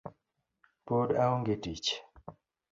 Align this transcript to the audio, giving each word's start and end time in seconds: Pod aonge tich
Pod 0.87 1.09
aonge 1.23 1.55
tich 1.63 1.87